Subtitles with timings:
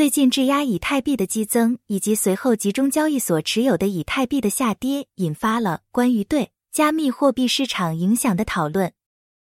[0.00, 8.94] 最近质押以太币的激增，以及随后集中交易所持有的以太币的下跌，引发了关于对加密货币市场影响的讨论。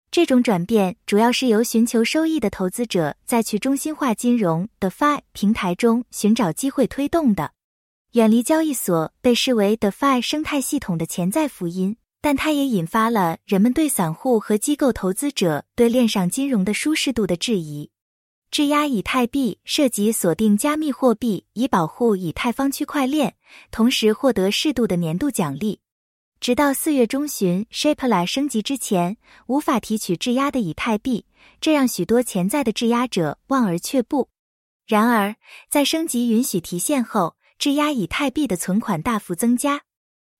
[0.09, 7.51] 这种转变主要是由寻求收益的投资者在去中心化金融 （DeFi） 平台中寻找机会推动的。
[8.13, 17.91] 远离交易所被视为 DeFi 生态系统的潜在福音，但它也引发了人们对散户和机构投资者对链上金融的舒适度的质疑。
[18.49, 23.35] 质押以太币涉及锁定加密货币，以保护以太坊区块链，
[23.71, 25.81] 同时获得适度的年度奖励。
[26.39, 31.25] 直到四月中旬，Shapela 升级之前，无法提取质押的以太币，
[31.59, 34.29] 这让许多潜在的质押者望而却步。
[34.85, 35.35] 然而，
[35.69, 39.81] 在升级允许提现后，质押以太币的存款大幅增加。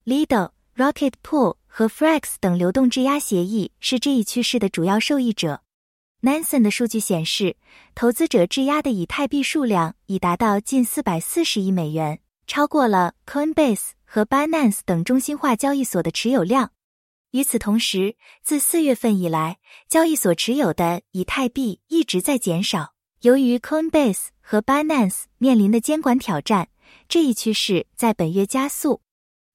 [0.06, 5.62] Lido、Rocket Pool 和 Frax 等流动质押协议是这一趋势的主要受益者。
[6.27, 7.55] Nansen 的数据显示，
[7.95, 16.73] 投资者质押的以太币数量已达到近四百四十亿美元，超过了 Coinbase 和 Binance 等中心化交易所的持有量。
[17.31, 22.94] 与此同时，自四月份以来，交易所持有的以太币一直在减少。
[23.22, 26.67] 由于 Coinbase 和 Binance 面临的监管挑战，
[27.08, 29.00] 这一趋势在本月加速。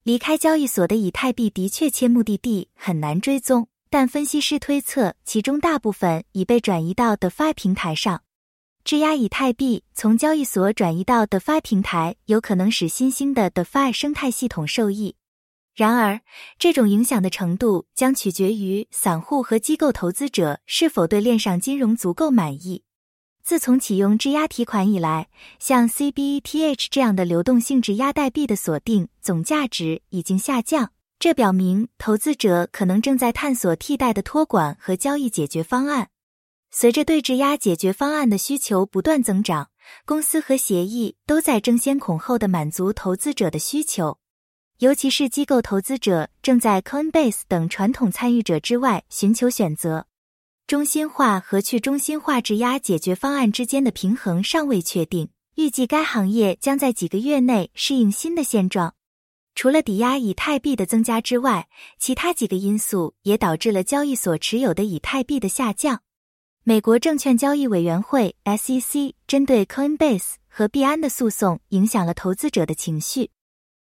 [0.04, 3.68] 离开交易所的以太币的确切目的地很难追踪。
[3.92, 8.22] 但分析师推测，其中大部分已被转移到 DeFi 平台上。
[8.84, 15.16] 质押以太币从交易所转移到 DeFi 平台，有可能使新兴的 DeFi 生态系统受益。
[15.74, 16.22] 然而，
[16.58, 22.84] 这种影响的程度将取决于散户和机构投资者是否对链上金融足够满意。
[23.44, 30.92] 自从启用质押提款以来，像 CBETH 这样的流动性质押代币的锁定总价值已经下降。
[31.22, 36.08] 这表明投资者可能正在探索替代的托管和交易解决方案。
[36.72, 39.70] 随着对质押解决方案的需求不断增长，
[40.04, 44.18] 公司和协议都在争先恐后的满足投资者的需求。
[44.78, 50.08] 尤其是机构投资者正在 Coinbase 等传统参与者之外寻求选择。
[50.66, 58.96] 中心化和去中心化质押解决方案之间的平衡尚未确定，预计该行业将在几个月内适应新的现状。
[59.54, 61.68] 除了抵押以太币的增加之外，
[61.98, 66.02] 其他几个因素也导致了交易所持有的以太币的下降。
[66.64, 73.30] 美国证券交易委员会 （SEC） 针对 Coinbase 和币安的诉讼影响了投资者的情绪。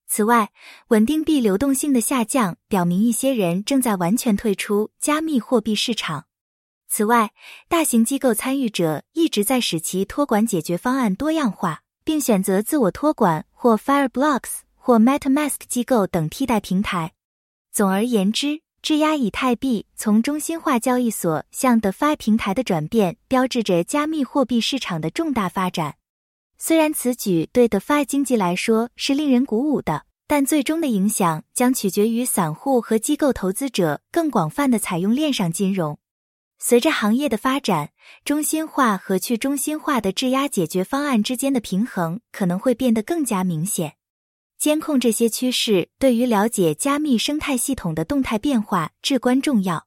[0.06, 0.50] 此外，
[0.88, 6.24] 稳定币流动性的下降表明一些人正在完全退出加密货币市场。
[6.88, 7.30] 此外，
[7.68, 14.62] 大型机构参与者一直在使其托管解决方案多样化，并选择自我托管或 Fireblocks。
[14.90, 17.12] 或 MetaMask 机构等替代平台。
[17.70, 25.94] 总而言之，质押以太币从中心化交易所向 DeFi 平台的转变，标志着加密货币市场的重大发展。
[26.58, 36.00] 虽然此举对 DeFi 经济来说是令人鼓舞的，但最终的影响将取决于散户和机构投资者更广泛的采用链上金融。
[36.58, 37.90] 随着行业的发展，
[38.24, 43.94] 中心化和去中心化的质押解决方案之间的平衡可能会变得更加明显。
[44.60, 49.86] 监控这些趋势对于了解加密生态系统的动态变化至关重要。